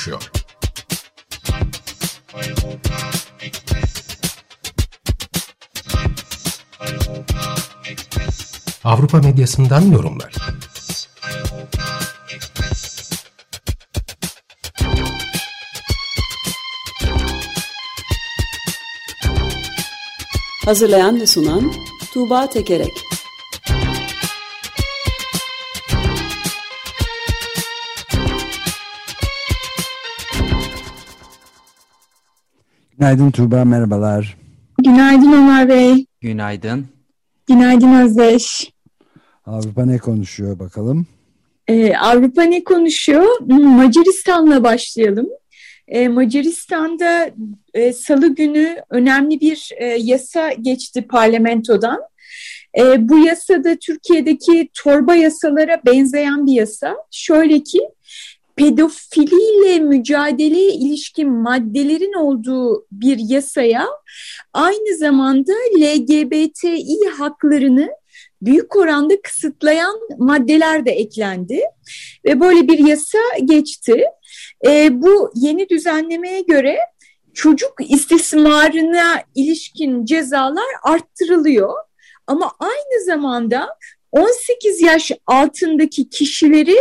Konuşuyor? 0.00 0.30
Avrupa 8.84 9.18
medyasından 9.18 9.80
yorumlar. 9.80 10.34
Hazırlayan 20.64 21.20
ve 21.20 21.26
sunan 21.26 21.72
Tuğba 22.14 22.50
Tekerek 22.50 23.09
Günaydın 33.00 33.30
Tuğba, 33.30 33.64
merhabalar. 33.64 34.36
Günaydın 34.82 35.32
Ömer 35.32 35.68
Bey. 35.68 36.06
Günaydın. 36.20 36.86
Günaydın 37.46 38.00
Özdeş. 38.04 38.72
Avrupa 39.46 39.86
ne 39.86 39.98
konuşuyor 39.98 40.58
bakalım? 40.58 41.06
Ee, 41.68 41.96
Avrupa 41.96 42.42
ne 42.42 42.64
konuşuyor? 42.64 43.40
Hmm, 43.40 43.68
Macaristan'la 43.68 44.64
başlayalım. 44.64 45.28
Ee, 45.88 46.08
Macaristan'da 46.08 47.30
e, 47.74 47.92
salı 47.92 48.34
günü 48.34 48.76
önemli 48.90 49.40
bir 49.40 49.70
e, 49.76 49.86
yasa 49.86 50.52
geçti 50.52 51.06
parlamentodan. 51.06 52.00
E, 52.78 53.08
bu 53.08 53.18
yasada 53.18 53.76
Türkiye'deki 53.76 54.68
torba 54.74 55.14
yasalara 55.14 55.80
benzeyen 55.86 56.46
bir 56.46 56.52
yasa. 56.52 56.96
Şöyle 57.10 57.62
ki 57.62 57.80
pedofiliyle 58.60 59.78
mücadeleye 59.78 60.72
ilişkin 60.72 61.30
maddelerin 61.30 62.12
olduğu 62.12 62.86
bir 62.92 63.18
yasaya 63.28 63.86
aynı 64.52 64.98
zamanda 64.98 65.52
LGBTİ 65.78 67.08
haklarını 67.18 67.90
büyük 68.42 68.76
oranda 68.76 69.22
kısıtlayan 69.22 70.00
maddeler 70.18 70.86
de 70.86 70.90
eklendi 70.90 71.60
ve 72.24 72.40
böyle 72.40 72.68
bir 72.68 72.78
yasa 72.78 73.18
geçti. 73.44 74.04
E, 74.66 75.02
bu 75.02 75.32
yeni 75.34 75.68
düzenlemeye 75.68 76.40
göre 76.40 76.78
çocuk 77.34 77.74
istismarına 77.88 79.22
ilişkin 79.34 80.04
cezalar 80.04 80.70
arttırılıyor 80.82 81.74
ama 82.26 82.52
aynı 82.58 83.04
zamanda 83.06 83.68
18 84.12 84.82
yaş 84.82 85.12
altındaki 85.26 86.08
kişileri 86.08 86.76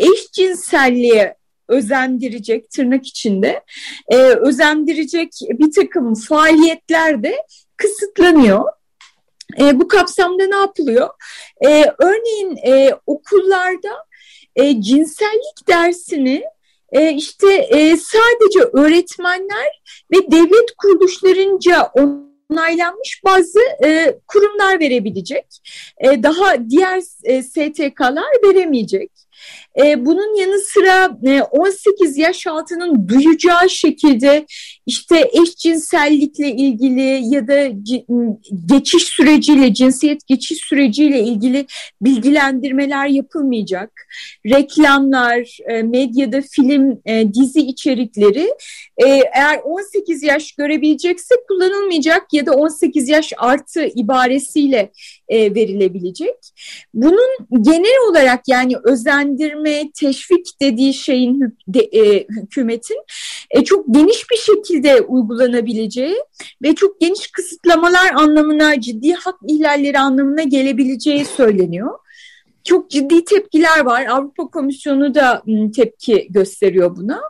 eşcinselliğe 0.00 1.36
özendirecek 1.68 2.70
tırnak 2.70 3.06
içinde 3.06 3.64
e, 4.08 4.16
özendirecek 4.16 5.32
bir 5.50 5.72
takım 5.72 6.14
faaliyetler 6.14 7.22
de 7.22 7.36
kısıtlanıyor. 7.76 8.64
E, 9.60 9.80
bu 9.80 9.88
kapsamda 9.88 10.46
ne 10.46 10.56
yapılıyor? 10.56 11.08
E, 11.66 11.84
örneğin 11.98 12.56
e, 12.66 12.94
okullarda 13.06 14.06
e, 14.56 14.82
cinsellik 14.82 15.68
dersini 15.68 16.44
e, 16.92 17.12
işte 17.12 17.54
e, 17.54 17.96
sadece 17.96 18.60
öğretmenler 18.72 19.82
ve 20.12 20.30
devlet 20.30 20.76
kuruluşlarınca 20.78 21.90
onaylanmış 22.50 23.20
bazı 23.24 23.60
e, 23.84 24.18
kurumlar 24.28 24.80
verebilecek. 24.80 25.46
E, 25.98 26.22
daha 26.22 26.70
diğer 26.70 27.02
e, 27.24 27.42
STK'lar 27.42 28.42
veremeyecek. 28.44 29.10
E, 29.78 30.06
bunun 30.06 30.40
yanı 30.40 30.60
sıra 30.60 31.18
e, 31.26 31.42
18 31.42 32.18
yaş 32.18 32.46
altının 32.46 33.08
duyacağı 33.08 33.70
şekilde 33.70 34.46
işte 34.86 35.30
eşcinsellikle 35.42 36.50
ilgili 36.50 37.34
ya 37.34 37.48
da 37.48 37.68
geçiş 38.66 39.02
süreciyle, 39.02 39.74
cinsiyet 39.74 40.26
geçiş 40.26 40.58
süreciyle 40.58 41.20
ilgili 41.20 41.66
bilgilendirmeler 42.02 43.06
yapılmayacak. 43.06 43.90
Reklamlar, 44.46 45.58
e, 45.68 45.82
medyada 45.82 46.40
film, 46.40 47.00
e, 47.06 47.34
dizi 47.34 47.60
içerikleri 47.60 48.54
e, 48.96 49.06
eğer 49.34 49.58
18 49.64 50.22
yaş 50.22 50.52
görebilecekse 50.52 51.34
kullanılmayacak 51.48 52.32
ya 52.32 52.46
da 52.46 52.52
18 52.52 53.08
yaş 53.08 53.32
artı 53.38 53.86
ibaresiyle 53.94 54.92
e, 55.28 55.54
verilebilecek. 55.54 56.36
Bunun 56.94 57.62
genel 57.62 58.10
olarak 58.10 58.40
yani 58.48 58.74
özendirme, 58.84 59.59
teşvik 60.00 60.46
dediği 60.60 60.94
şeyin 60.94 61.58
de, 61.68 61.80
e, 61.80 62.26
hükümetin 62.28 62.98
e, 63.50 63.64
çok 63.64 63.94
geniş 63.94 64.30
bir 64.30 64.36
şekilde 64.36 65.00
uygulanabileceği 65.00 66.16
ve 66.62 66.74
çok 66.74 67.00
geniş 67.00 67.30
kısıtlamalar 67.30 68.12
anlamına, 68.14 68.80
ciddi 68.80 69.12
hak 69.12 69.36
ihlalleri 69.48 69.98
anlamına 69.98 70.42
gelebileceği 70.42 71.24
söyleniyor 71.24 71.98
çok 72.64 72.90
ciddi 72.90 73.24
tepkiler 73.24 73.80
var. 73.84 74.06
Avrupa 74.06 74.46
Komisyonu 74.46 75.14
da 75.14 75.42
tepki 75.76 76.26
gösteriyor 76.30 76.96
buna. 76.96 77.20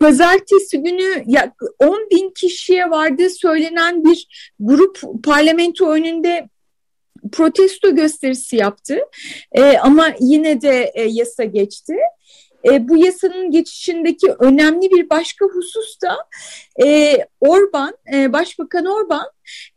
Pazartesi 0.00 0.82
günü 0.82 1.24
10 1.78 2.08
bin 2.10 2.30
kişiye 2.30 2.90
vardığı 2.90 3.30
söylenen 3.30 4.04
bir 4.04 4.52
grup 4.60 5.00
parlamento 5.24 5.90
önünde 5.90 6.48
protesto 7.32 7.94
gösterisi 7.94 8.56
yaptı. 8.56 8.98
E, 9.52 9.78
ama 9.78 10.08
yine 10.20 10.60
de 10.60 10.92
e, 10.94 11.02
yasa 11.02 11.44
geçti. 11.44 11.94
E, 12.64 12.88
bu 12.88 12.96
yasanın 12.96 13.50
geçişindeki 13.50 14.32
önemli 14.38 14.90
bir 14.90 15.10
başka 15.10 15.46
husus 15.46 16.00
da 16.02 16.16
e, 16.86 17.18
Orban, 17.40 17.96
e, 18.14 18.32
Başbakan 18.32 18.86
Orban 18.86 19.26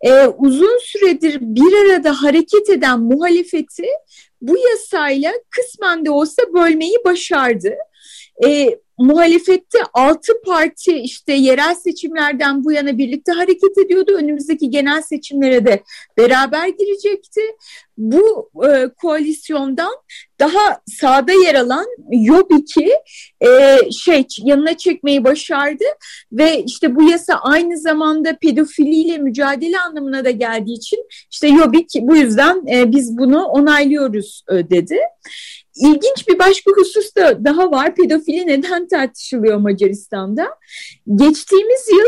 e, 0.01 0.27
uzun 0.27 0.79
süredir 0.83 1.37
bir 1.41 1.73
arada 1.73 2.23
hareket 2.23 2.69
eden 2.69 2.99
muhalefeti 2.99 3.87
bu 4.41 4.57
yasayla 4.57 5.33
kısmen 5.49 6.05
de 6.05 6.11
olsa 6.11 6.43
bölmeyi 6.53 6.97
başardı. 7.05 7.73
E, 8.45 8.79
muhalefette 9.01 9.79
altı 9.93 10.33
parti 10.45 10.93
işte 10.93 11.33
yerel 11.33 11.75
seçimlerden 11.75 12.63
bu 12.63 12.71
yana 12.71 12.97
birlikte 12.97 13.31
hareket 13.31 13.77
ediyordu. 13.77 14.11
Önümüzdeki 14.15 14.69
genel 14.69 15.01
seçimlere 15.01 15.65
de 15.65 15.83
beraber 16.17 16.67
girecekti. 16.67 17.41
Bu 17.97 18.49
e, 18.67 18.87
koalisyondan 18.87 19.91
daha 20.39 20.81
sağda 20.85 21.31
yer 21.31 21.55
alan 21.55 21.85
Yobik'i 22.11 22.91
e, 23.41 23.77
şey 23.91 24.25
yanına 24.43 24.77
çekmeyi 24.77 25.23
başardı 25.23 25.83
ve 26.31 26.63
işte 26.63 26.95
bu 26.95 27.09
yasa 27.09 27.33
aynı 27.33 27.77
zamanda 27.77 28.37
pedofiliyle 28.41 29.17
mücadele 29.17 29.79
anlamına 29.79 30.25
da 30.25 30.31
geldiği 30.31 30.73
için 30.73 31.05
işte 31.31 31.47
Yobik 31.47 31.89
bu 32.01 32.15
yüzden 32.15 32.67
e, 32.67 32.91
biz 32.91 33.17
bunu 33.17 33.45
onaylıyoruz 33.45 34.43
e, 34.49 34.69
dedi. 34.69 34.99
İlginç 35.75 36.27
bir 36.27 36.39
başka 36.39 36.71
husus 36.71 37.15
da 37.15 37.45
daha 37.45 37.71
var. 37.71 37.95
Pedofili 37.95 38.47
neden 38.47 38.87
tartışılıyor 38.87 39.57
Macaristan'da? 39.57 40.47
Geçtiğimiz 41.15 41.87
yıl 41.89 42.07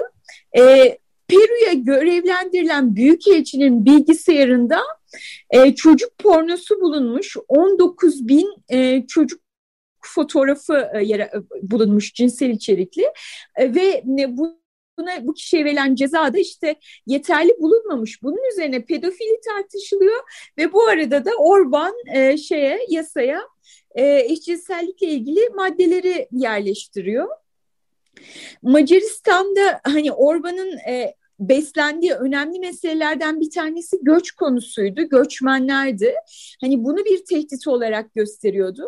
e, 0.63 0.97
Peru'ya 1.27 1.73
görevlendirilen 1.73 2.95
büyükelçinin 2.95 3.85
bilgisayarında 3.85 4.81
e, 5.49 5.75
çocuk 5.75 6.17
pornosu 6.17 6.81
bulunmuş. 6.81 7.37
19 7.47 8.27
bin 8.27 8.53
e, 8.69 9.07
çocuk 9.07 9.41
fotoğrafı 10.01 10.89
e, 10.93 11.03
yere, 11.03 11.31
bulunmuş 11.61 12.13
cinsel 12.13 12.49
içerikli 12.49 13.03
e, 13.55 13.75
ve 13.75 14.03
e, 14.19 14.37
bu 14.37 14.63
buna 14.97 15.27
bu 15.27 15.33
kişiye 15.33 15.65
verilen 15.65 15.95
ceza 15.95 16.33
da 16.33 16.39
işte 16.39 16.75
yeterli 17.07 17.55
bulunmamış. 17.59 18.23
Bunun 18.23 18.51
üzerine 18.51 18.85
pedofili 18.85 19.39
tartışılıyor 19.47 20.19
ve 20.57 20.73
bu 20.73 20.83
arada 20.83 21.25
da 21.25 21.31
Orban 21.37 21.93
e, 22.13 22.37
şeye 22.37 22.79
yasaya 22.89 23.41
e, 23.95 24.19
eşcinsellikle 24.19 25.07
ilgili 25.07 25.49
maddeleri 25.55 26.27
yerleştiriyor. 26.31 27.27
Macaristan'da 28.61 29.81
hani 29.83 30.11
Orban'ın 30.11 30.77
e, 30.77 31.15
beslendiği 31.39 32.13
önemli 32.13 32.59
meselelerden 32.59 33.39
bir 33.39 33.49
tanesi 33.49 33.97
göç 34.01 34.31
konusuydu, 34.31 35.01
göçmenlerdi. 35.09 36.13
Hani 36.61 36.83
bunu 36.83 36.97
bir 36.97 37.25
tehdit 37.25 37.67
olarak 37.67 38.15
gösteriyordu. 38.15 38.85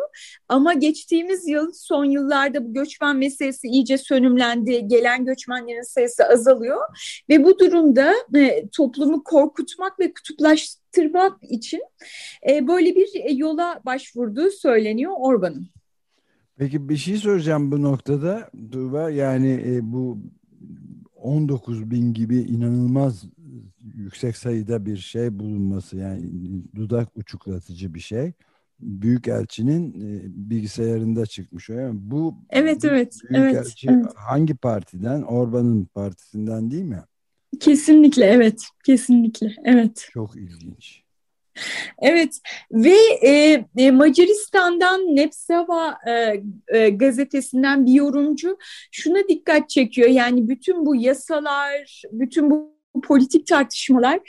Ama 0.48 0.72
geçtiğimiz 0.72 1.48
yıl, 1.48 1.72
son 1.72 2.04
yıllarda 2.04 2.64
bu 2.64 2.74
göçmen 2.74 3.16
meselesi 3.16 3.68
iyice 3.68 3.98
sönümlendi. 3.98 4.88
Gelen 4.88 5.24
göçmenlerin 5.24 5.82
sayısı 5.82 6.24
azalıyor 6.24 6.80
ve 7.28 7.44
bu 7.44 7.58
durumda 7.58 8.14
e, 8.36 8.68
toplumu 8.68 9.24
korkutmak 9.24 10.00
ve 10.00 10.12
kutuplaştırmak 10.12 10.85
için 11.42 11.82
e, 12.50 12.68
böyle 12.68 12.94
bir 12.94 13.08
e, 13.14 13.32
yola 13.32 13.80
başvurduğu 13.86 14.50
söyleniyor 14.50 15.12
Orban'ın. 15.16 15.68
Peki 16.58 16.88
bir 16.88 16.96
şey 16.96 17.16
soracağım 17.16 17.72
bu 17.72 17.82
noktada 17.82 18.50
Duva 18.72 19.10
yani 19.10 19.62
e, 19.66 19.92
bu 19.92 20.18
19 21.16 21.90
bin 21.90 22.12
gibi 22.12 22.36
inanılmaz 22.36 23.24
yüksek 23.94 24.36
sayıda 24.36 24.86
bir 24.86 24.96
şey 24.96 25.38
bulunması 25.38 25.96
yani 25.96 26.22
dudak 26.74 27.08
uçuklatıcı 27.16 27.94
bir 27.94 28.00
şey. 28.00 28.32
Büyükelçinin 28.80 29.90
e, 29.92 30.22
bilgisayarında 30.50 31.26
çıkmış. 31.26 31.68
Yani 31.68 31.98
bu 32.02 32.34
Evet 32.50 32.84
evet. 32.84 33.18
Büyükelçi 33.30 33.88
evet, 33.90 33.98
evet. 34.02 34.12
hangi 34.16 34.54
partiden? 34.54 35.22
Orban'ın 35.22 35.84
partisinden 35.84 36.70
değil 36.70 36.84
mi? 36.84 37.02
Kesinlikle 37.60 38.24
evet. 38.24 38.62
Kesinlikle 38.84 39.54
evet. 39.64 40.08
Çok 40.12 40.36
ilginç. 40.36 41.02
Evet 42.02 42.40
ve 42.72 42.96
e, 43.22 43.64
e, 43.76 43.90
Macaristan'dan 43.90 45.00
Nepsava 45.00 45.98
e, 46.06 46.42
e, 46.68 46.88
gazetesinden 46.88 47.86
bir 47.86 47.92
yorumcu 47.92 48.58
şuna 48.92 49.28
dikkat 49.28 49.70
çekiyor. 49.70 50.08
Yani 50.08 50.48
bütün 50.48 50.86
bu 50.86 50.96
yasalar, 50.96 52.02
bütün 52.12 52.50
bu 52.50 52.76
politik 53.02 53.46
tartışmalar 53.46 54.20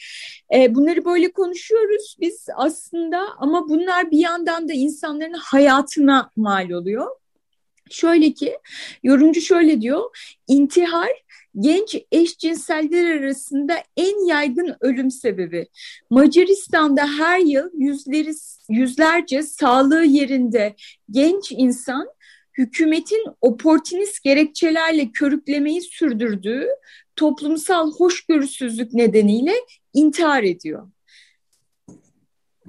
e, 0.55 0.75
bunları 0.75 1.05
böyle 1.05 1.31
konuşuyoruz 1.31 2.17
biz 2.19 2.45
aslında 2.55 3.19
ama 3.37 3.69
bunlar 3.69 4.11
bir 4.11 4.19
yandan 4.19 4.69
da 4.69 4.73
insanların 4.73 5.33
hayatına 5.33 6.31
mal 6.35 6.69
oluyor. 6.69 7.07
Şöyle 7.89 8.33
ki 8.33 8.57
yorumcu 9.03 9.41
şöyle 9.41 9.81
diyor 9.81 10.17
intihar 10.47 11.09
genç 11.59 11.95
eşcinseller 12.11 13.17
arasında 13.17 13.83
en 13.97 14.27
yaygın 14.27 14.75
ölüm 14.79 15.11
sebebi. 15.11 15.67
Macaristan'da 16.09 17.07
her 17.17 17.39
yıl 17.39 17.69
yüzleri, 17.73 18.33
yüzlerce 18.69 19.43
sağlığı 19.43 20.05
yerinde 20.05 20.75
genç 21.11 21.51
insan 21.51 22.07
hükümetin 22.57 23.25
oportunist 23.41 24.23
gerekçelerle 24.23 25.11
körüklemeyi 25.11 25.81
sürdürdüğü 25.81 26.67
toplumsal 27.15 27.91
hoşgörüsüzlük 27.93 28.93
nedeniyle 28.93 29.53
intihar 29.93 30.43
ediyor. 30.43 30.87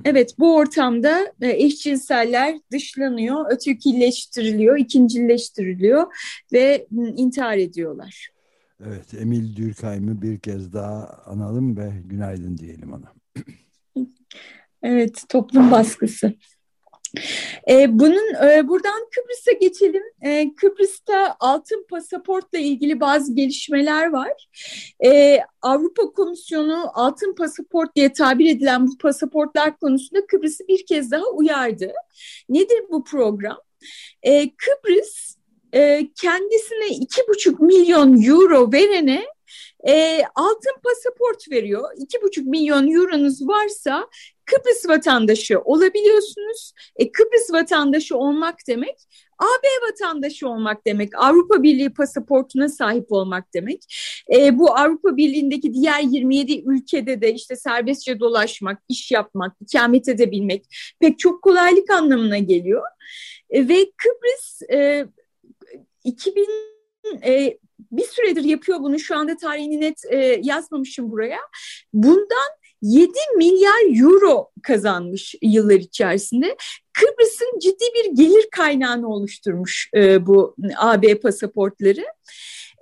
Evet 0.04 0.34
bu 0.38 0.56
ortamda 0.56 1.32
eşcinseller 1.40 2.58
dışlanıyor, 2.72 3.52
ötekileştiriliyor, 3.52 4.78
ikincileştiriliyor 4.78 6.06
ve 6.52 6.86
intihar 7.16 7.56
ediyorlar. 7.56 8.28
Evet, 8.86 9.14
Emil 9.14 9.56
Dürkheim'i 9.56 10.22
bir 10.22 10.38
kez 10.38 10.72
daha 10.72 11.22
analım 11.26 11.76
ve 11.76 11.92
günaydın 12.04 12.58
diyelim 12.58 12.92
ona. 12.92 13.12
evet, 14.82 15.24
toplum 15.28 15.70
baskısı. 15.70 16.34
E, 17.70 17.98
bunun 17.98 18.34
e, 18.34 18.68
buradan 18.68 19.06
Kıbrıs'a 19.14 19.52
geçelim. 19.52 20.02
E, 20.22 20.54
Kıbrıs'ta 20.54 21.36
altın 21.40 21.86
pasaportla 21.90 22.58
ilgili 22.58 23.00
bazı 23.00 23.34
gelişmeler 23.34 24.12
var. 24.12 24.48
E, 25.04 25.40
Avrupa 25.62 26.02
Komisyonu 26.02 26.90
altın 26.94 27.34
pasaport 27.34 27.96
diye 27.96 28.12
tabir 28.12 28.50
edilen 28.56 28.86
bu 28.86 28.98
pasaportlar 28.98 29.78
konusunda 29.78 30.26
Kıbrıs'ı 30.26 30.68
bir 30.68 30.86
kez 30.86 31.10
daha 31.10 31.26
uyardı. 31.34 31.92
Nedir 32.48 32.84
bu 32.90 33.04
program? 33.04 33.58
E, 34.22 34.50
Kıbrıs 34.56 35.36
e, 35.72 36.08
kendisine 36.20 36.88
iki 36.88 37.22
buçuk 37.28 37.60
milyon 37.60 38.22
euro 38.22 38.72
verene 38.72 39.24
e, 39.88 40.22
altın 40.34 40.74
pasaport 40.84 41.50
veriyor. 41.50 41.90
İki 41.96 42.22
buçuk 42.22 42.46
milyon 42.46 42.88
euronuz 42.88 43.48
varsa 43.48 44.08
Kıbrıs 44.44 44.88
vatandaşı 44.88 45.60
olabiliyorsunuz. 45.60 46.72
E, 46.96 47.12
Kıbrıs 47.12 47.52
vatandaşı 47.52 48.16
olmak 48.16 48.56
demek 48.68 48.98
AB 49.38 49.88
vatandaşı 49.88 50.48
olmak 50.48 50.86
demek, 50.86 51.10
Avrupa 51.16 51.62
Birliği 51.62 51.90
pasaportuna 51.90 52.68
sahip 52.68 53.12
olmak 53.12 53.54
demek. 53.54 53.82
E, 54.36 54.58
bu 54.58 54.76
Avrupa 54.76 55.16
Birliği'ndeki 55.16 55.74
diğer 55.74 56.00
27 56.00 56.62
ülkede 56.66 57.20
de 57.20 57.34
işte 57.34 57.56
serbestçe 57.56 58.20
dolaşmak, 58.20 58.82
iş 58.88 59.10
yapmak, 59.10 59.56
ikamet 59.60 60.08
edebilmek 60.08 60.64
pek 61.00 61.18
çok 61.18 61.42
kolaylık 61.42 61.90
anlamına 61.90 62.38
geliyor. 62.38 62.82
E, 63.50 63.68
ve 63.68 63.90
Kıbrıs 63.96 64.62
e, 64.72 65.06
2000 66.04 66.46
e, 67.24 67.58
bir 67.92 68.04
süredir 68.04 68.44
yapıyor 68.44 68.80
bunu. 68.80 68.98
Şu 68.98 69.16
anda 69.16 69.36
tarihini 69.36 69.80
net 69.80 70.04
e, 70.10 70.40
yazmamışım 70.42 71.10
buraya. 71.10 71.40
Bundan 71.92 72.48
7 72.82 73.12
milyar 73.36 74.00
euro 74.02 74.50
kazanmış 74.62 75.34
yıllar 75.42 75.74
içerisinde. 75.74 76.56
Kıbrıs'ın 76.92 77.58
ciddi 77.58 77.84
bir 77.94 78.16
gelir 78.16 78.48
kaynağını 78.56 79.08
oluşturmuş 79.08 79.90
e, 79.94 80.26
bu 80.26 80.56
AB 80.76 81.20
pasaportları. 81.20 82.04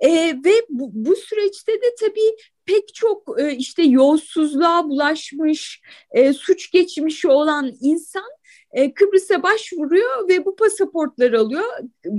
E, 0.01 0.09
ve 0.45 0.53
bu, 0.69 0.89
bu 0.93 1.15
süreçte 1.15 1.71
de 1.71 1.95
tabii 1.99 2.35
pek 2.65 2.93
çok 2.93 3.41
e, 3.41 3.55
işte 3.55 3.83
yolsuzluğa 3.83 4.89
bulaşmış, 4.89 5.81
e, 6.11 6.33
suç 6.33 6.71
geçmişi 6.71 7.27
olan 7.27 7.73
insan 7.81 8.36
e, 8.77 8.93
Kıbrıs'a 8.93 9.43
başvuruyor 9.43 10.29
ve 10.29 10.45
bu 10.45 10.55
pasaportları 10.55 11.39
alıyor. 11.39 11.65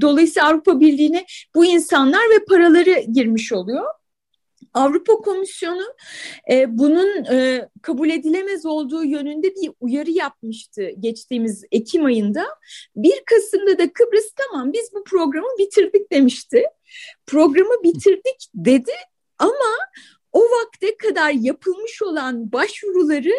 Dolayısıyla 0.00 0.48
Avrupa 0.48 0.80
Birliği'ne 0.80 1.24
bu 1.54 1.64
insanlar 1.64 2.20
ve 2.30 2.44
paraları 2.48 3.00
girmiş 3.12 3.52
oluyor. 3.52 3.84
Avrupa 4.74 5.12
Komisyonu 5.12 5.94
e, 6.50 6.78
bunun 6.78 7.24
e, 7.24 7.68
kabul 7.82 8.10
edilemez 8.10 8.66
olduğu 8.66 9.04
yönünde 9.04 9.54
bir 9.54 9.70
uyarı 9.80 10.10
yapmıştı 10.10 10.90
geçtiğimiz 10.98 11.64
Ekim 11.72 12.04
ayında. 12.04 12.46
1 12.96 13.22
Kasım'da 13.26 13.78
da 13.78 13.92
Kıbrıs 13.92 14.32
tamam 14.36 14.72
biz 14.72 14.90
bu 14.94 15.04
programı 15.04 15.48
bitirdik 15.58 16.12
demişti. 16.12 16.64
Programı 17.26 17.82
bitirdik 17.82 18.50
dedi 18.54 18.92
ama 19.38 19.74
o 20.32 20.40
vakte 20.40 20.96
kadar 20.96 21.30
yapılmış 21.30 22.02
olan 22.02 22.52
başvuruları 22.52 23.34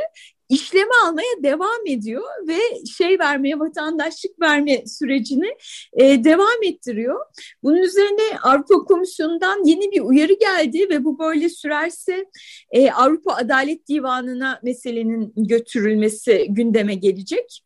işleme 0.50 0.92
almaya 1.06 1.44
devam 1.44 1.88
ediyor 1.88 2.24
ve 2.48 2.60
şey 2.98 3.20
vermeye 3.20 3.60
vatandaşlık 3.60 4.42
verme 4.42 4.88
sürecini 4.88 5.58
e, 5.94 6.24
devam 6.24 6.64
ettiriyor. 6.64 7.26
Bunun 7.64 7.78
üzerine 7.78 8.40
Avrupa 8.44 8.76
Komisyonu'ndan 8.76 9.64
yeni 9.66 9.92
bir 9.92 10.02
uyarı 10.02 10.34
geldi 10.34 10.90
ve 10.90 11.04
bu 11.04 11.20
böyle 11.20 11.50
sürerse 11.50 12.26
e, 12.72 12.92
Avrupa 12.92 13.34
Adalet 13.34 13.88
Divanı'na 13.88 14.60
meselenin 14.64 15.34
götürülmesi 15.38 16.48
gündeme 16.50 16.96
gelecek. 16.96 17.64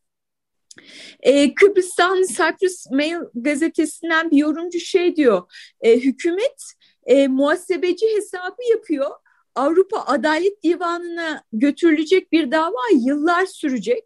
Ee, 1.22 1.54
Kıbrıs'tan 1.54 2.24
Cyprus 2.24 2.92
Mail 2.92 3.18
gazetesinden 3.36 4.32
bir 4.32 4.38
yorumcu 4.38 4.80
şey 4.80 5.16
diyor, 5.16 5.42
e, 5.82 6.00
hükümet 6.00 6.74
e, 7.06 7.28
muhasebeci 7.28 8.06
hesabı 8.16 8.64
yapıyor 8.72 9.12
Avrupa 9.56 10.06
Adalet 10.06 10.64
Divanı'na 10.64 11.44
götürülecek 11.54 12.32
bir 12.32 12.52
dava 12.52 12.82
yıllar 13.06 13.46
sürecek. 13.46 14.04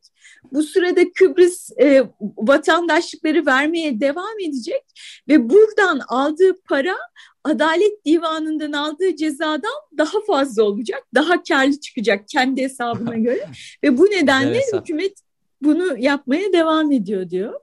Bu 0.53 0.63
sırada 0.63 1.01
Kıbrıs 1.15 1.69
e, 1.79 2.03
vatandaşlıkları 2.37 3.45
vermeye 3.45 3.99
devam 3.99 4.39
edecek 4.39 4.83
ve 5.27 5.49
buradan 5.49 6.01
aldığı 6.07 6.61
para 6.69 6.95
Adalet 7.43 8.05
Divanı'ndan 8.05 8.71
aldığı 8.71 9.15
cezadan 9.15 9.71
daha 9.97 10.21
fazla 10.27 10.63
olacak, 10.63 11.03
daha 11.15 11.43
karlı 11.43 11.79
çıkacak 11.79 12.27
kendi 12.27 12.61
hesabına 12.61 13.15
göre 13.15 13.47
ve 13.83 13.97
bu 13.97 14.05
nedenle 14.05 14.61
hükümet 14.73 15.13
bunu 15.61 15.97
yapmaya 15.97 16.53
devam 16.53 16.91
ediyor 16.91 17.29
diyor. 17.29 17.53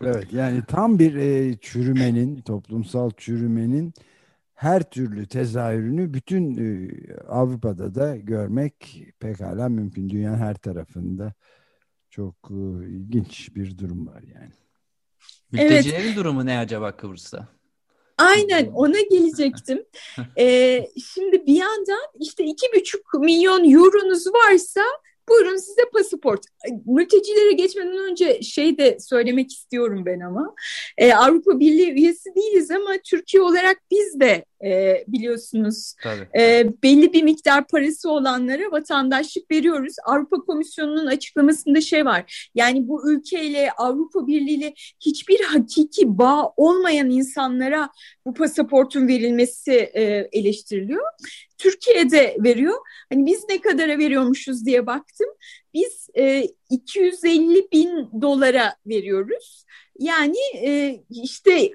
Evet 0.00 0.26
yani 0.32 0.62
tam 0.68 0.98
bir 0.98 1.14
e, 1.14 1.56
çürümenin, 1.60 2.40
toplumsal 2.40 3.10
çürümenin 3.16 3.92
her 4.58 4.82
türlü 4.90 5.26
tezahürünü 5.26 6.14
bütün 6.14 6.56
e, 6.56 6.90
Avrupa'da 7.28 7.94
da 7.94 8.16
görmek 8.16 9.04
pekala 9.20 9.68
mümkün. 9.68 10.10
Dünyanın 10.10 10.38
her 10.38 10.54
tarafında 10.54 11.32
çok 12.10 12.34
e, 12.50 12.88
ilginç 12.88 13.54
bir 13.54 13.78
durum 13.78 14.06
var 14.06 14.22
yani. 14.22 14.52
Mültecilerin 15.52 16.06
evet. 16.06 16.16
durumu 16.16 16.46
ne 16.46 16.58
acaba 16.58 16.96
Kıbrıs'ta? 16.96 17.48
Aynen 18.18 18.66
ona 18.66 19.00
gelecektim. 19.10 19.84
ee, 20.38 20.86
şimdi 21.14 21.46
bir 21.46 21.56
yandan 21.56 22.06
işte 22.20 22.44
iki 22.44 22.66
buçuk 22.76 23.14
milyon 23.14 23.72
euronuz 23.72 24.26
varsa 24.26 24.82
Buyurun 25.28 25.56
size 25.56 25.82
pasaport. 25.92 26.40
Mültecilere 26.86 27.52
geçmeden 27.52 28.10
önce 28.10 28.42
şey 28.42 28.78
de 28.78 28.98
söylemek 29.00 29.52
istiyorum 29.52 30.02
ben 30.06 30.20
ama. 30.20 30.54
Ee, 30.98 31.12
Avrupa 31.12 31.60
Birliği 31.60 31.92
üyesi 31.92 32.34
değiliz 32.34 32.70
ama 32.70 32.90
Türkiye 33.04 33.42
olarak 33.42 33.76
biz 33.90 34.20
de 34.20 34.44
e, 34.64 35.04
biliyorsunuz 35.08 35.94
e, 36.38 36.66
belli 36.82 37.12
bir 37.12 37.22
miktar 37.22 37.66
parası 37.66 38.10
olanlara 38.10 38.72
vatandaşlık 38.72 39.50
veriyoruz. 39.50 39.94
Avrupa 40.04 40.36
Komisyonu'nun 40.36 41.06
açıklamasında 41.06 41.80
şey 41.80 42.04
var. 42.04 42.50
Yani 42.54 42.88
bu 42.88 43.12
ülkeyle 43.12 43.72
Avrupa 43.72 44.26
Birliği 44.26 44.54
ile 44.54 44.74
hiçbir 45.00 45.40
hakiki 45.40 46.18
bağ 46.18 46.52
olmayan 46.56 47.10
insanlara 47.10 47.90
bu 48.26 48.34
pasaportun 48.34 49.08
verilmesi 49.08 49.72
e, 49.72 50.28
eleştiriliyor. 50.32 51.04
Türkiye'de 51.58 52.36
veriyor. 52.44 52.74
Hani 53.12 53.26
biz 53.26 53.44
ne 53.48 53.60
kadara 53.60 53.98
veriyormuşuz 53.98 54.66
diye 54.66 54.86
baktım. 54.86 55.28
Biz 55.74 56.08
e, 56.16 56.48
250 56.70 57.68
bin 57.72 58.22
dolara 58.22 58.74
veriyoruz. 58.86 59.64
Yani 59.98 60.38
e, 60.62 61.00
işte 61.10 61.72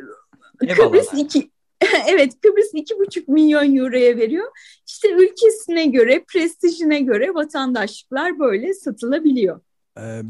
Kıbrıs 0.59 1.13
iki, 1.17 1.51
evet 2.07 2.33
Kıbrıs 2.41 2.73
iki 2.73 2.99
buçuk 2.99 3.27
milyon 3.27 3.75
euroya 3.75 4.17
veriyor. 4.17 4.47
İşte 4.87 5.11
ülkesine 5.11 5.85
göre, 5.85 6.23
prestijine 6.27 6.99
göre 6.99 7.33
vatandaşlıklar 7.33 8.39
böyle 8.39 8.73
satılabiliyor. 8.73 9.59
Ee, 9.97 10.21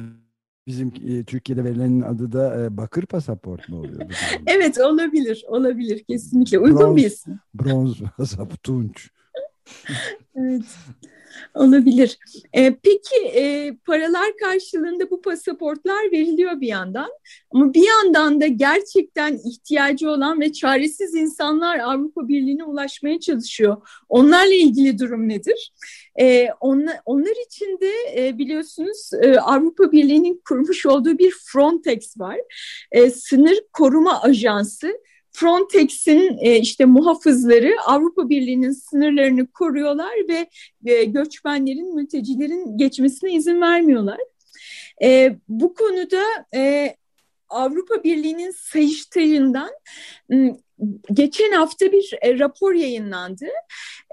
Bizim 0.67 0.93
e, 1.07 1.23
Türkiye'de 1.23 1.63
verilenin 1.63 2.01
adı 2.01 2.31
da 2.31 2.63
e, 2.63 2.77
bakır 2.77 3.05
pasaport 3.05 3.69
mu 3.69 3.79
oluyor? 3.79 4.01
evet 4.47 4.79
olabilir, 4.79 5.45
olabilir 5.47 6.03
kesinlikle. 6.03 6.59
Uygun 6.59 6.79
bronz, 6.79 6.95
bir 6.97 7.05
isim. 7.05 7.39
Bronz 7.53 8.01
pasaport, 8.17 8.63
tunç. 8.63 9.09
evet. 10.35 10.63
Olabilir. 11.53 12.17
E, 12.53 12.75
peki 12.83 13.25
e, 13.35 13.75
paralar 13.85 14.37
karşılığında 14.37 15.09
bu 15.09 15.21
pasaportlar 15.21 16.11
veriliyor 16.11 16.61
bir 16.61 16.67
yandan. 16.67 17.09
Ama 17.51 17.73
bir 17.73 17.87
yandan 17.87 18.41
da 18.41 18.47
gerçekten 18.47 19.39
ihtiyacı 19.45 20.09
olan 20.09 20.41
ve 20.41 20.51
çaresiz 20.51 21.15
insanlar 21.15 21.79
Avrupa 21.79 22.27
Birliği'ne 22.27 22.63
ulaşmaya 22.63 23.19
çalışıyor. 23.19 23.77
Onlarla 24.09 24.53
ilgili 24.53 24.99
durum 24.99 25.29
nedir? 25.29 25.73
E, 26.19 26.47
onlar, 26.59 26.99
onlar 27.05 27.45
için 27.45 27.79
de 27.81 27.91
e, 28.17 28.37
biliyorsunuz 28.37 29.09
e, 29.21 29.39
Avrupa 29.39 29.91
Birliği'nin 29.91 30.41
kurmuş 30.47 30.85
olduğu 30.85 31.17
bir 31.17 31.33
Frontex 31.45 32.19
var. 32.19 32.37
E, 32.91 33.09
sınır 33.09 33.59
Koruma 33.73 34.21
Ajansı 34.21 34.97
Frontex'in 35.33 36.37
e, 36.41 36.59
işte 36.59 36.85
muhafızları 36.85 37.75
Avrupa 37.85 38.29
Birliği'nin 38.29 38.71
sınırlarını 38.71 39.47
koruyorlar 39.47 40.13
ve 40.27 40.49
e, 40.85 41.03
göçmenlerin, 41.03 41.95
mültecilerin 41.95 42.77
geçmesine 42.77 43.33
izin 43.33 43.61
vermiyorlar. 43.61 44.19
E, 45.03 45.35
bu 45.47 45.73
konuda 45.73 46.23
e, 46.55 46.95
Avrupa 47.49 48.03
Birliği'nin 48.03 48.51
Sayıştay'ından 48.51 49.69
geçen 51.13 51.51
hafta 51.51 51.91
bir 51.91 52.13
e, 52.21 52.39
rapor 52.39 52.73
yayınlandı. 52.73 53.45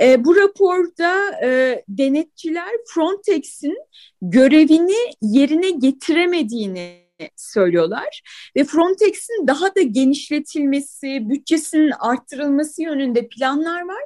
E, 0.01 0.25
bu 0.25 0.37
raporda 0.37 1.41
e, 1.45 1.83
denetçiler 1.89 2.71
Frontex'in 2.87 3.79
görevini 4.23 5.13
yerine 5.23 5.71
getiremediğini 5.71 7.10
söylüyorlar. 7.37 8.23
Ve 8.57 8.65
Frontex'in 8.65 9.47
daha 9.47 9.75
da 9.75 9.83
genişletilmesi, 9.83 11.29
bütçesinin 11.29 11.93
arttırılması 12.01 12.83
yönünde 12.83 13.29
planlar 13.29 13.81
var. 13.83 14.03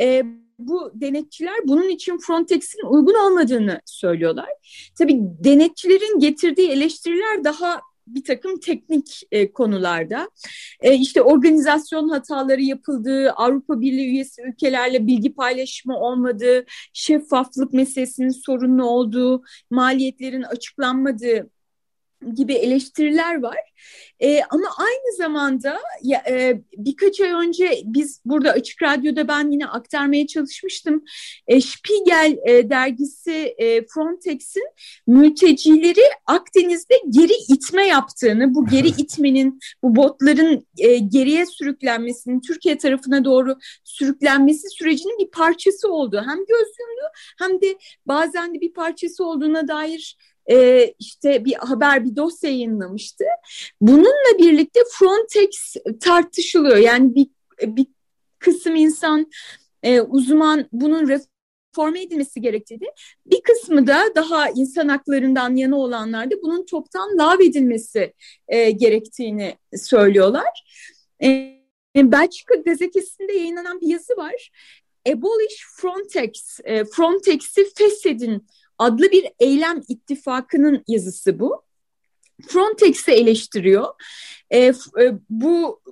E, 0.00 0.22
bu 0.58 0.92
denetçiler 0.94 1.54
bunun 1.64 1.88
için 1.88 2.18
Frontex'in 2.18 2.86
uygun 2.86 3.14
olmadığını 3.14 3.80
söylüyorlar. 3.84 4.48
Tabii 4.98 5.18
denetçilerin 5.20 6.18
getirdiği 6.18 6.70
eleştiriler 6.70 7.44
daha 7.44 7.80
bir 8.14 8.24
takım 8.24 8.60
teknik 8.60 9.22
e, 9.32 9.52
konularda 9.52 10.30
e, 10.80 10.94
işte 10.94 11.22
organizasyon 11.22 12.08
hataları 12.08 12.62
yapıldığı, 12.62 13.30
Avrupa 13.30 13.80
Birliği 13.80 14.08
üyesi 14.08 14.42
ülkelerle 14.42 15.06
bilgi 15.06 15.34
paylaşımı 15.34 15.98
olmadığı, 15.98 16.64
şeffaflık 16.92 17.72
meselesinin 17.72 18.42
sorunlu 18.46 18.84
olduğu, 18.84 19.42
maliyetlerin 19.70 20.42
açıklanmadığı 20.42 21.50
gibi 22.34 22.54
eleştiriler 22.54 23.42
var. 23.42 23.58
E, 24.20 24.40
ama 24.50 24.66
aynı 24.78 25.16
zamanda 25.16 25.78
ya, 26.02 26.22
e, 26.28 26.60
birkaç 26.76 27.20
ay 27.20 27.30
önce 27.30 27.82
biz 27.84 28.20
burada 28.24 28.50
Açık 28.50 28.82
Radyo'da 28.82 29.28
ben 29.28 29.50
yine 29.50 29.66
aktarmaya 29.66 30.26
çalışmıştım. 30.26 31.04
E, 31.46 31.60
Spiegel 31.60 32.36
e, 32.46 32.70
dergisi 32.70 33.54
e, 33.58 33.86
Frontex'in 33.86 34.68
mültecileri 35.06 36.02
Akdeniz'de 36.26 36.94
geri 37.10 37.32
itme 37.48 37.86
yaptığını, 37.86 38.54
bu 38.54 38.66
geri 38.66 38.88
itmenin, 38.88 39.60
bu 39.82 39.96
botların 39.96 40.66
e, 40.78 40.98
geriye 40.98 41.46
sürüklenmesinin, 41.46 42.40
Türkiye 42.40 42.78
tarafına 42.78 43.24
doğru 43.24 43.58
sürüklenmesi 43.84 44.68
sürecinin 44.70 45.18
bir 45.18 45.30
parçası 45.30 45.92
oldu. 45.92 46.22
Hem 46.26 46.38
göz 46.38 46.68
yumdu 46.80 47.10
hem 47.38 47.60
de 47.60 47.78
bazen 48.06 48.54
de 48.54 48.60
bir 48.60 48.72
parçası 48.72 49.24
olduğuna 49.24 49.68
dair 49.68 50.16
e, 50.46 50.86
işte 50.98 51.44
bir 51.44 51.54
haber, 51.54 52.04
bir 52.04 52.16
dosya 52.16 52.50
yayınlamıştı. 52.50 53.24
Bununla 53.80 54.38
birlikte 54.38 54.80
Frontex 54.92 55.76
tartışılıyor. 56.00 56.76
Yani 56.76 57.14
bir, 57.14 57.26
bir 57.62 57.86
kısım 58.38 58.76
insan, 58.76 59.30
e, 59.82 60.00
uzman 60.00 60.68
bunun 60.72 61.08
reforme 61.08 62.02
edilmesi 62.02 62.40
gerektiğini, 62.40 62.86
bir 63.26 63.40
kısmı 63.42 63.86
da 63.86 64.14
daha 64.14 64.50
insan 64.50 64.88
haklarından 64.88 65.56
yana 65.56 65.78
olanlar 65.78 66.30
da 66.30 66.34
bunun 66.42 66.66
toptan 66.66 67.18
lağvedilmesi 67.18 68.14
e, 68.48 68.70
gerektiğini 68.70 69.54
söylüyorlar. 69.76 70.64
E, 71.22 71.60
Belçika 71.96 72.54
gazetesinde 72.54 73.32
yayınlanan 73.32 73.80
bir 73.80 73.86
yazı 73.86 74.16
var. 74.16 74.50
Abolish 75.08 75.64
Frontex, 75.76 76.60
e, 76.64 76.84
Frontex'i 76.84 77.66
feshedin 77.74 78.46
adlı 78.80 79.10
bir 79.10 79.26
eylem 79.40 79.82
ittifakının 79.88 80.84
yazısı 80.88 81.40
bu. 81.40 81.62
Frontex'i 82.48 83.10
eleştiriyor. 83.10 83.86
E, 84.50 84.58
e, 84.58 84.72
bu 85.30 85.82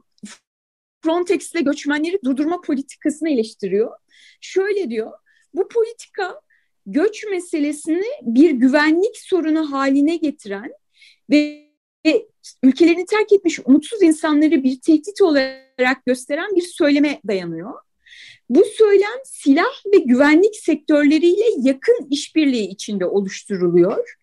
Frontex'le 1.04 1.64
göçmenleri 1.64 2.18
durdurma 2.24 2.60
politikasını 2.60 3.30
eleştiriyor. 3.30 3.96
Şöyle 4.40 4.90
diyor, 4.90 5.12
bu 5.54 5.68
politika 5.68 6.40
göç 6.86 7.24
meselesini 7.30 8.06
bir 8.22 8.50
güvenlik 8.50 9.16
sorunu 9.16 9.72
haline 9.72 10.16
getiren 10.16 10.72
ve 11.30 11.68
ülkelerini 12.62 13.06
terk 13.06 13.32
etmiş 13.32 13.58
umutsuz 13.64 14.02
insanları 14.02 14.64
bir 14.64 14.80
tehdit 14.80 15.22
olarak 15.22 16.06
gösteren 16.06 16.56
bir 16.56 16.62
söyleme 16.62 17.20
dayanıyor. 17.28 17.74
Bu 18.48 18.64
söylem 18.64 19.18
silah 19.24 19.86
ve 19.92 19.98
güvenlik 19.98 20.56
sektörleriyle 20.56 21.44
yakın 21.58 22.06
işbirliği 22.10 22.68
içinde 22.68 23.06
oluşturuluyor. 23.06 24.14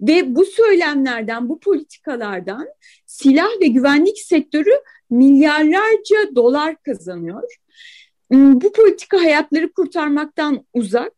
Ve 0.00 0.34
bu 0.34 0.44
söylemlerden, 0.44 1.48
bu 1.48 1.60
politikalardan 1.60 2.68
silah 3.06 3.60
ve 3.60 3.66
güvenlik 3.66 4.18
sektörü 4.18 4.72
milyarlarca 5.10 6.34
dolar 6.34 6.82
kazanıyor. 6.82 7.42
Hmm, 8.30 8.60
bu 8.60 8.72
politika 8.72 9.22
hayatları 9.22 9.72
kurtarmaktan 9.72 10.66
uzak, 10.74 11.12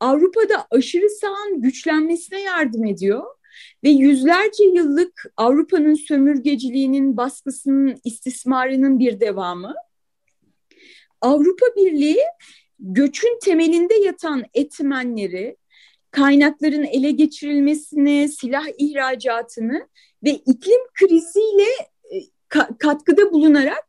Avrupa'da 0.00 0.66
aşırı 0.70 1.10
sağın 1.10 1.62
güçlenmesine 1.62 2.40
yardım 2.40 2.84
ediyor 2.84 3.24
ve 3.84 3.88
yüzlerce 3.88 4.64
yıllık 4.64 5.32
Avrupa'nın 5.36 5.94
sömürgeciliğinin, 5.94 7.16
baskısının, 7.16 7.96
istismarının 8.04 8.98
bir 8.98 9.20
devamı. 9.20 9.74
Avrupa 11.20 11.66
Birliği 11.76 12.20
göçün 12.78 13.38
temelinde 13.44 13.94
yatan 13.94 14.44
etmenleri, 14.54 15.56
kaynakların 16.10 16.84
ele 16.84 17.10
geçirilmesini, 17.10 18.28
silah 18.28 18.66
ihracatını 18.78 19.88
ve 20.24 20.30
iklim 20.30 20.80
kriziyle 20.94 21.68
e, 22.12 22.16
katkıda 22.78 23.32
bulunarak 23.32 23.88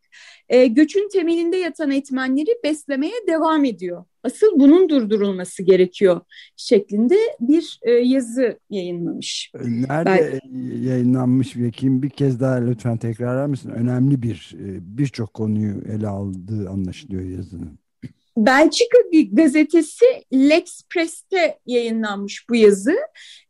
e, 0.49 0.65
göçün 0.65 1.09
temelinde 1.09 1.57
yatan 1.57 1.91
etmenleri 1.91 2.59
beslemeye 2.63 3.27
devam 3.27 3.65
ediyor. 3.65 4.05
Asıl 4.23 4.59
bunun 4.59 4.89
durdurulması 4.89 5.63
gerekiyor 5.63 6.21
şeklinde 6.55 7.17
bir 7.39 7.79
e, 7.81 7.91
yazı 7.91 8.59
yayınlamış. 8.69 9.51
Nerede 9.63 10.39
ben, 10.43 10.59
yayınlanmış 10.81 11.57
ve 11.57 11.71
kim 11.71 12.03
bir 12.03 12.09
kez 12.09 12.39
daha 12.39 12.55
lütfen 12.55 12.97
tekrarlar 12.97 13.45
mısın? 13.45 13.69
Önemli 13.69 14.21
bir 14.21 14.51
birçok 14.81 15.33
konuyu 15.33 15.81
ele 15.93 16.07
aldığı 16.07 16.69
anlaşılıyor 16.69 17.23
yazının. 17.23 17.79
Belçika 18.37 18.97
gazetesi 19.31 20.05
L'Express'te 20.33 21.59
yayınlanmış 21.65 22.49
bu 22.49 22.55
yazı. 22.55 22.95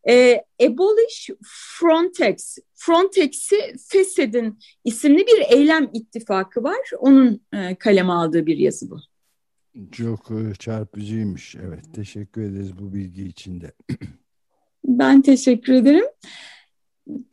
E, 0.10 0.44
Abolish 0.64 1.30
Frontex, 1.44 2.58
Frontex'i 2.76 3.76
feshedin 3.88 4.60
isimli 4.86 5.28
bir 5.28 5.58
eylem 5.58 5.90
ittifakı 5.94 6.64
var. 6.64 6.90
Onun 7.00 7.42
e, 7.54 7.76
kaleme 7.76 8.14
aldığı 8.14 8.46
bir 8.46 8.58
yazı 8.58 8.92
bu. 8.92 9.00
Çok 9.92 10.32
e, 10.32 10.56
çarpıcıymış. 10.60 11.56
Evet, 11.56 11.94
teşekkür 11.94 12.42
ederiz 12.42 12.80
bu 12.80 12.94
bilgi 12.94 13.24
için 13.24 13.62
de. 13.62 13.72
ben 14.84 15.22
teşekkür 15.22 15.74
ederim. 15.74 16.06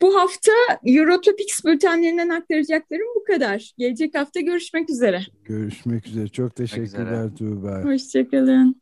Bu 0.01 0.15
hafta 0.15 0.51
Eurotopics 0.85 1.65
bültenlerinden 1.65 2.29
aktaracaklarım 2.29 3.07
bu 3.15 3.23
kadar. 3.23 3.73
Gelecek 3.77 4.15
hafta 4.15 4.39
görüşmek 4.39 4.89
üzere. 4.89 5.21
Görüşmek 5.45 6.07
üzere. 6.07 6.27
Çok 6.27 6.55
teşekkürler 6.55 7.35
Tuğba. 7.35 7.83
Hoşçakalın. 7.83 8.81